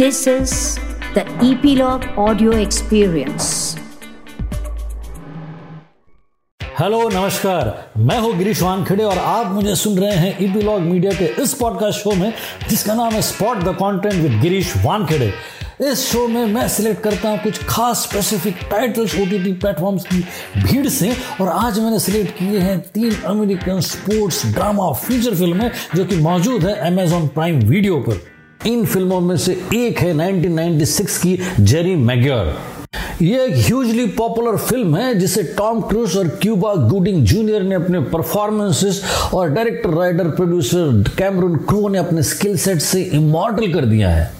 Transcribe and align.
This 0.00 0.26
is 0.26 0.52
the 1.14 1.22
Epilogue 1.46 2.04
Audio 2.16 2.52
Experience. 2.58 3.48
Hello 6.78 7.00
नमस्कार। 7.08 7.68
मैं 7.98 8.18
हूँ 8.20 8.32
गिरीश 8.36 8.62
वानखेड़े 8.62 9.04
और 9.04 9.18
आप 9.18 9.52
मुझे 9.54 9.74
सुन 9.76 9.98
रहे 9.98 10.14
हैं 10.16 10.36
ईपीलॉग 10.44 10.80
मीडिया 10.82 11.12
के 11.18 11.24
इस 11.42 11.52
पॉडकास्ट 11.54 12.00
शो 12.00 12.14
में, 12.14 12.32
जिसका 12.68 12.94
नाम 12.94 13.12
है 13.12 13.22
spot 13.22 13.58
the 13.64 13.74
content 13.82 14.14
with 14.14 14.40
Girish 14.42 14.72
Wankhede. 14.84 15.32
इस 15.90 16.06
शो 16.12 16.26
में 16.28 16.44
मैं 16.54 16.66
सिलेक्ट 16.68 17.02
करता 17.02 17.30
हूँ 17.30 17.42
कुछ 17.42 17.62
खास 17.68 18.02
specific 18.02 18.66
titles 18.70 19.18
O 19.20 19.26
T 19.26 19.52
platforms 19.52 20.06
की 20.06 20.24
भीड़ 20.62 20.86
से, 20.88 21.14
और 21.40 21.48
आज 21.48 21.78
मैंने 21.78 21.98
सिलेक्ट 21.98 22.36
किए 22.38 22.58
हैं 22.60 22.80
तीन 22.88 23.22
अमेरिकन 23.26 23.80
स्पोर्ट्स 23.92 24.44
ड्रामा 24.54 24.92
फीचर 25.04 25.34
फ़िल्में 25.34 25.70
जो 25.94 26.04
कि 26.04 26.16
मौजूद 26.22 26.64
है 26.64 26.74
अमेजॉन 26.90 27.28
प्राइम 27.28 27.60
वीडियो 27.68 28.00
पर। 28.08 28.28
इन 28.66 28.84
फ़िल्मों 28.84 29.20
में 29.20 29.36
से 29.36 29.52
एक 29.74 29.98
है 29.98 30.12
1996 30.12 31.16
की 31.18 31.38
जेरी 31.60 31.94
मैग्योर। 31.96 32.46
यह 33.22 33.42
एक 33.42 33.54
ह्यूजली 33.56 34.06
पॉपुलर 34.08 34.56
फ़िल्म 34.56 34.96
है, 34.96 35.14
जिसे 35.14 35.42
टॉम 35.58 35.80
क्रूज 35.80 36.16
और 36.16 36.28
क्यूबा 36.42 36.74
गुडिंग 36.90 37.22
जूनियर 37.24 37.62
ने 37.62 37.74
अपने 37.74 38.00
परफॉर्मेंसेस 38.12 39.02
और 39.34 39.48
director 39.48 39.90
writer 39.90 40.28
producer 40.30 41.10
Cameron 41.18 41.56
Crowe 41.68 41.88
ने 41.88 41.98
अपने 41.98 42.22
स्किल 42.22 42.56
सेट 42.58 42.78
से 42.78 43.02
इमोर्टल 43.02 43.72
कर 43.72 43.84
दिया 43.84 44.10
है। 44.10 44.30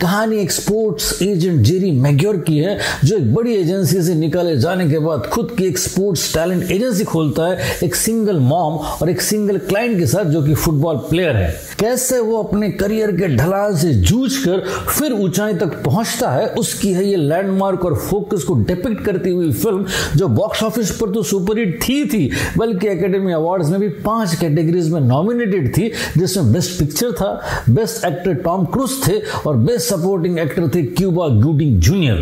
कहानी 0.00 0.36
एक 0.36 0.52
स्पोर्ट्स 0.52 1.22
एजेंट 1.22 1.60
जेरी 1.60 1.90
मैग्योर 1.92 2.36
की 2.36 2.58
है, 2.58 2.78
जो 3.04 3.16
एक 3.16 3.34
बड़ी 3.34 3.54
एजेंसी 3.54 4.02
से 4.02 4.14
निकाले 4.14 4.56
जाने 4.56 4.88
के 4.90 4.98
बाद 4.98 5.26
खुद 5.26 5.54
की 5.58 5.64
एक 5.64 5.78
स्पोर्ट्स 5.78 6.32
टैलेंट 6.34 6.70
एजेंसी 6.70 7.04
खोलता 7.04 7.46
है, 7.46 7.76
एक 7.84 7.94
सिंगल 7.94 8.38
मॉम 8.40 8.74
और 8.74 9.10
एक 9.10 9.20
सिंगल 9.20 9.58
क्लाइंट 9.58 9.98
के 9.98 10.06
साथ, 10.06 10.24
जो 10.24 10.42
कि 10.42 10.54
फुटबॉल 10.54 10.96
प्लेयर 11.10 11.36
है। 11.36 11.50
कैसे 11.78 12.18
वो 12.20 12.42
अपने 12.42 12.70
करियर 12.70 13.10
के 13.12 13.28
ढलान 13.36 13.76
से 13.76 13.92
जूझ 13.94 14.30
कर 14.36 14.64
फिर 14.88 15.12
ऊंचाई 15.12 15.54
तक 15.54 15.82
पहुँचता 15.84 16.30
है, 16.30 16.46
उसकी 16.48 16.92
है 16.92 17.04
ये 17.04 17.16
लैंडमार्क 17.16 17.84
और 17.84 17.94
फोकस 18.00 18.44
को 18.44 18.54
डिपिक्ट 18.62 19.04
करती 19.04 19.30
हुई 19.30 19.52
फ़िल्म 19.52 19.86
जो 20.16 20.28
बॉक्स 20.30 20.62
ऑफ़िस 20.62 20.90
पर 20.90 21.10
तो 21.10 21.22
सुपरहिट 21.22 21.78
थी 21.82 22.04
थी 22.04 22.30
बल्कि 22.58 22.88
एकेडमी 22.88 23.32
अवार्ड्स 23.32 23.68
में 23.70 23.78
भी 23.80 23.88
पाँच 23.88 24.34
कैटेगरीज 24.34 24.90
में 24.92 25.00
नॉमिनेटेड 25.00 25.68
थी, 25.76 25.90
जिसमें 26.18 26.52
बेस्ट 26.52 26.78
पिक्चर 26.78 27.12
था 27.12 27.64
बेस्ट 27.70 28.04
एक्टर 28.04 28.34
टॉम 28.44 28.64
क्रूज 28.66 28.90
थे 29.06 29.18
और 29.46 29.56
बेस्ट 29.56 29.88
सपोर्टिंग 29.88 30.38
एक्टर 30.38 30.68
थे 30.74 30.82
Cuba 30.82 31.28
Gooding 31.40 31.80
Junior. 31.80 32.16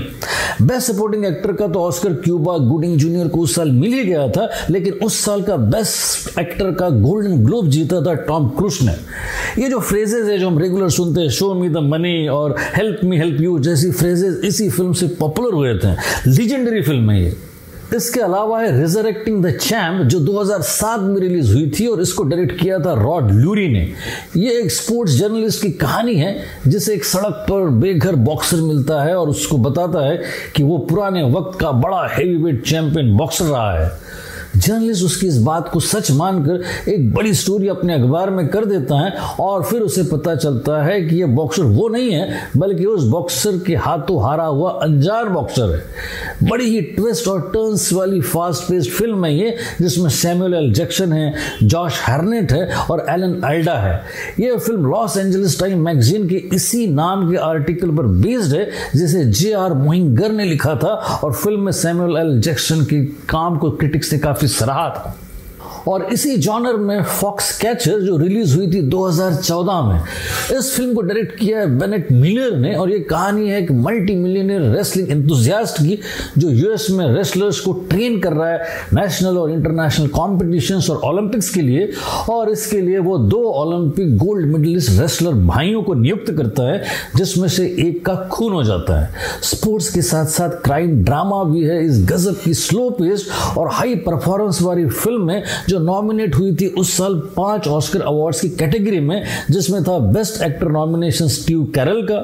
Best 0.62 0.91
supporting 0.91 1.24
actor 1.24 1.52
का 1.52 1.66
तो 1.69 1.80
ऑस्कर 1.80 2.12
क्यूबा 2.14 2.56
गुडिंग 2.58 2.97
जूनियर 2.98 3.28
को 3.28 3.41
उस 3.41 3.55
साल 3.55 3.70
मिल 3.72 3.92
ही 3.92 4.05
गया 4.05 4.27
था, 4.28 4.48
लेकिन 4.70 4.92
उस 5.05 5.19
साल 5.24 5.42
का 5.42 5.56
बेस्ट 5.56 6.39
एक्टर 6.39 6.72
का 6.74 6.89
गोल्डन 6.91 7.44
ग्लोब 7.44 7.69
जीता 7.70 8.00
था 8.06 8.14
टॉम 8.27 8.48
क्रूज 8.48 8.78
ने। 8.83 8.92
ये 9.62 9.69
जो 9.69 9.78
फ्रेजेज 9.80 10.28
है 10.28 10.39
जो 10.39 10.48
हम 10.48 10.58
रेगुलर 10.58 10.89
सुनते 10.91 11.20
हैं 11.20 11.30
शो 11.30 11.52
मी 11.55 11.69
द 11.69 11.86
मनी 11.91 12.27
और 12.28 12.56
हेल्प 12.74 13.00
मी 13.05 13.19
हेल्प 13.19 13.41
यू 13.41 13.58
जैसी 13.58 13.91
फ्रेजेज 13.91 14.41
इसी 14.44 14.69
फ़िल्म 14.70 14.92
से 14.92 15.08
पॉपुलर 15.20 15.55
हुए 15.55 15.74
थे। 15.74 15.94
लीजेंडरी 16.30 16.83
फ़िल्म 16.83 17.11
है 17.11 17.22
ये। 17.22 17.36
इसके 17.97 18.20
अलावा 18.20 18.61
है 18.61 18.81
रिजरेक्टिंग 18.81 19.44
द 19.44 19.50
चैम्प 19.50 20.03
जो 20.06 20.20
2007 20.20 21.00
में 21.00 21.20
रिलीज़ 21.20 21.53
हुई 21.53 21.72
थी 21.81 21.86
और 21.86 22.00
इसको 22.00 22.22
डायरेक्ट 22.22 22.61
किया 22.61 22.78
था 22.78 22.92
रॉड 22.92 23.30
लूरी 23.30 23.69
ने। 23.69 23.92
यह 24.36 24.53
एक 24.53 24.70
स्पोर्ट्स 24.72 25.12
जर्नलिस्ट 25.12 25.62
की 25.62 25.70
कहानी 25.70 26.14
है, 26.14 26.36
जिसे 26.67 26.95
एक 26.95 27.05
सड़क 27.05 27.47
पर 27.50 27.69
बेघर 27.69 28.14
बॉक्सर 28.14 28.56
मिलता 28.56 29.03
है 29.03 29.14
और 29.14 29.28
उसको 29.28 29.58
बताता 29.58 30.06
है 30.06 30.22
कि 30.56 30.62
वो 30.62 30.78
पुराने 30.78 31.22
वक्त 31.22 31.58
का 31.61 31.72
बड़ा 31.72 32.06
हैवी 32.08 32.36
वेट 32.36 32.67
चैंपियन 32.67 33.17
बॉक्सर 33.17 33.45
रहा 33.45 33.78
है। 33.78 33.91
जर्नलिस्ट 34.57 35.05
उसकी 35.05 35.27
इस 35.27 35.37
बात 35.43 35.69
को 35.69 35.81
सच 35.81 36.11
मानकर 36.11 36.91
एक 36.91 37.13
बड़ी 37.15 37.33
स्टोरी 37.35 37.69
अपने 37.69 37.95
अखबार 37.95 38.31
में 38.31 38.47
कर 38.49 38.65
देता 38.65 38.99
है 39.01 39.11
और 39.41 39.63
फिर 39.63 39.81
उसे 39.83 40.03
पता 40.03 40.35
चलता 40.37 40.83
है 40.85 41.01
कि 41.03 41.17
यह 41.17 41.27
बॉक्सर 41.35 41.63
वो 41.63 41.89
नहीं 41.89 42.13
है, 42.13 42.41
बल्कि 42.57 42.85
उस 42.85 43.05
बॉक्सर 43.09 43.59
के 43.67 43.75
हाथों 43.77 44.23
हारा 44.23 44.45
हुआ 44.45 44.71
अनजार 44.83 45.29
बॉक्सर 45.29 45.75
है। 45.75 46.49
बड़ी 46.49 46.65
ही 46.65 46.81
ट्विस्ट 46.97 47.29
और 47.29 47.41
टर्न्स 47.55 47.93
वाली 47.93 48.21
फास्ट 48.21 48.63
पेस्ड 48.63 48.91
फ़िल्म 48.91 49.25
है 49.25 49.35
ये, 49.35 49.57
जिसमें 49.81 50.08
सैमुअल 50.11 50.55
एल 50.55 50.73
जैक्सन 50.73 51.13
है, 51.13 51.33
जॉश 51.63 52.01
हर्नेट 52.07 52.53
है 52.53 52.67
और 52.91 53.05
एलन 53.08 53.41
अल्डा 53.45 53.75
है। 53.79 53.95
ये 54.41 54.57
film 54.57 54.87
Los 54.87 55.17
Angeles 55.17 55.58
Times 55.61 55.85
magazine 55.85 56.29
के 56.29 56.37
इसी 56.55 56.87
नाम 56.87 57.31
के 57.31 57.37
आर्टिकल 57.37 57.91
पर 57.97 58.07
बेस्ड 58.23 58.55
है, 58.55 58.69
जिसे 58.97 59.25
जे 59.25 59.53
आर 59.53 59.73
मोहिंगर 59.75 60.33
ने 60.33 60.45
लिखा 60.45 60.75
था 60.75 60.95
और 61.25 61.33
फ़िल्म 61.33 61.61
में 61.61 61.73
सैमुअल 61.73 62.17
एल 62.17 62.41
जैक्सन 62.41 62.85
के 62.85 63.05
काम 63.29 63.57
को 63.58 63.70
क्रिटिक्स 63.70 64.13
ने 64.13 64.19
काफ़ी 64.19 64.38
सराहा 64.47 64.91
था 64.91 65.15
और 65.89 66.05
इसी 66.12 66.36
जॉनर 66.36 66.77
में 66.77 67.02
फॉक्स 67.02 67.56
कैचर 67.58 68.00
जो 68.00 68.16
रिलीज़ 68.16 68.56
हुई 68.56 68.66
थी 68.66 68.80
2014 68.90 69.83
में, 69.84 70.02
इस 70.58 70.72
फ़िल्म 70.77 70.94
को 70.94 71.02
डायरेक्ट 71.02 71.39
किया 71.39 71.58
है 71.61 71.78
बेनेट 71.78 72.12
मिलर 72.12 72.56
ने 72.56 72.74
और 72.74 72.90
ये 72.90 72.98
कहानी 73.00 73.48
है 73.50 73.62
एक 73.62 73.70
मल्टी 73.72 74.14
मिलियनियर 74.14 74.62
रेसलिंग 74.77 75.11
एंथुजियास्ट 75.11 75.77
की, 75.77 75.98
जो 76.39 76.50
यूएस 76.50 76.86
में 76.90 77.06
रेसलर्स 77.06 77.61
को 77.61 77.72
ट्रेन 77.90 78.18
कर 78.20 78.33
रहा 78.33 78.50
है 78.50 78.58
नेशनल 78.94 79.39
और 79.39 79.50
इंटरनेशनल 79.50 80.06
कॉम्पिटिशन्स 80.08 80.90
और 80.90 81.00
ओलंपिक्स 81.05 81.48
के 81.50 81.61
लिए 81.61 81.90
और 82.30 82.50
इसके 82.50 82.80
लिए 82.80 82.98
वो 82.98 83.18
दो 83.18 83.42
ओलंपिक 83.62 84.16
गोल्ड 84.16 84.46
मेडलिस्ट 84.46 85.00
रेसलर 85.00 85.34
भाइयों 85.46 85.83
को 85.83 85.95
नियुक्त 85.95 86.30
करता 86.30 86.70
है, 86.72 86.83
जिसमें 87.16 87.48
से 87.48 87.66
एक 87.78 88.05
का 88.06 88.14
खून 88.33 88.52
हो 88.52 88.62
जाता 88.64 89.00
है। 89.00 89.10
स्पोर्ट्स 89.42 89.89
के 89.90 90.02
साथ 90.02 90.27
साथ 90.28 90.50
क्राइम 90.64 91.02
ड्रामा 91.05 91.42
भी 91.45 91.62
है, 91.64 91.84
इस 91.86 92.05
गजब 92.08 92.40
की 92.42 92.55
स्लो 92.55 92.89
पेस्ड 92.90 93.58
और 93.58 93.68
हाई 93.72 93.95
परफॉर्मेंस 94.06 94.62
वाली 94.62 94.86
फ़िल्म 94.86 95.27
में 95.27 95.42
जो 95.68 95.79
नॉमिनेट 95.79 96.34
हुई 96.34 96.55
थी 96.56 96.67
उस 96.79 96.96
साल 96.96 97.14
पाँच 97.36 97.68
ऑस्कर 97.68 98.01
अवार्ड्स 98.01 98.40
की 98.40 98.48
कैटेगरी 98.51 99.01
में, 99.01 99.23
जिसमें 99.51 99.83
था 99.84 99.98
best 99.98 100.42
actor 100.42 100.68
nomination 100.68 101.29
Steve 101.29 101.64
Carell 101.74 102.02
का 102.02 102.18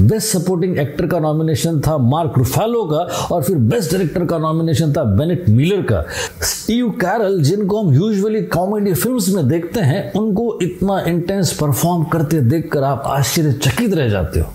बेस्ट 0.00 0.36
सपोर्टिंग 0.36 0.78
एक्टर 0.78 1.06
का 1.06 1.18
नॉमिनेशन 1.18 1.80
था 1.80 1.96
मार्क 1.98 2.38
रुफेलो 2.38 2.84
का, 2.84 2.98
और 3.34 3.42
फिर 3.42 3.56
बेस्ट 3.56 3.92
डायरेक्टर 3.92 4.24
का 4.24 4.38
नॉमिनेशन 4.38 4.92
था 4.92 5.04
बेनेट 5.04 5.48
मिलर 5.48 5.82
का। 5.82 6.04
स्टीव 6.42 6.90
कैरल 7.00 7.40
जिनको 7.42 7.82
हम 7.82 7.94
यूजुअली 7.94 8.42
कॉमेडी 8.42 8.94
फिल्म्स 8.94 9.28
में 9.28 9.46
देखते 9.48 9.80
हैं, 9.80 10.12
उनको 10.12 10.58
इतना 10.62 11.00
इंटेंस 11.00 11.52
परफॉर्म 11.52 12.04
करते 12.04 12.40
देखकर 12.40 12.82
आप 12.82 13.02
आश्चर्यचकित 13.06 13.94
रह 13.94 14.08
जाते 14.08 14.40
हो। 14.40 14.46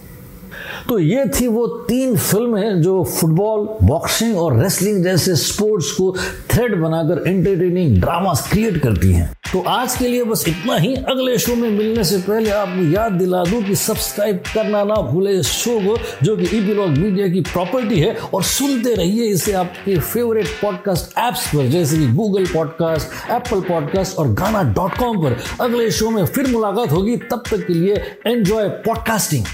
तो 0.89 1.00
ये 1.00 1.25
थी 1.25 1.47
वो 1.47 1.67
तीन 1.67 2.17
फ़िल्में 2.17 2.81
जो 2.81 3.03
फुटबॉल, 3.03 3.88
बॉक्सिंग 3.88 4.38
और 4.38 4.61
रेसलिंग 4.61 5.03
जैसे 5.03 5.35
स्पोर्ट्स 5.35 5.91
को 5.91 6.16
थ्रेड 6.51 6.81
बनाकर 6.81 7.29
एंटरटेनिंग 7.29 8.01
ड्रामा 8.01 8.33
क्रिएट 8.33 8.77
करती 8.77 9.11
हैं। 9.13 9.33
तो 9.53 9.59
आज 9.67 9.95
के 9.95 10.07
लिए 10.07 10.23
बस 10.23 10.47
इतना 10.47 10.75
ही। 10.75 10.95
अगले 10.95 11.38
शो 11.38 11.55
में 11.55 11.69
मिलने 11.69 12.03
से 12.03 12.17
पहले 12.17 12.49
आपको 12.49 12.91
याद 12.91 13.11
दिला 13.11 13.44
दूँ 13.44 13.61
कि 13.63 13.75
सब्सक्राइब 13.75 14.38
करना 14.53 14.83
ना 14.83 14.95
भूले 14.95 15.31
इस 15.31 15.47
शो 15.47 15.79
को, 15.79 15.97
जो 16.23 16.38
कि 16.38 16.57
ई 16.57 16.61
मीडिया 17.01 17.28
की 17.28 17.41
प्रॉपर्टी 17.41 17.99
है, 17.99 18.16
और 18.33 18.44
सुनते 18.44 18.95
रहिए 18.95 19.23
इसे 19.23 19.53
आपके 19.53 19.99
फेवरेट 19.99 20.47
पॉडकास्ट 20.61 21.17
एप्स 21.19 21.47
पर, 21.47 21.67
जैसे 21.67 21.97
कि 21.97 22.07
गूगल 22.07 22.45
पॉडकास्ट 22.45 23.31
एप्पल 23.31 23.61
पॉडकास्ट 23.61 24.17
और 24.17 24.33
गाना 24.33 24.63
डॉट 24.63 24.97
कॉम 24.97 25.23
पर। 25.23 25.38
अगले 25.61 25.91
शो 25.91 26.09
में 26.09 26.25
फिर 26.25 26.47
मुलाकात 26.47 26.91
होगी। 26.91 27.17
तब 27.17 27.44
तक 27.51 27.67
के 27.67 27.73
लिए 27.73 27.95
एंजॉय 28.28 28.69
पॉडकास्टिंग 28.69 29.45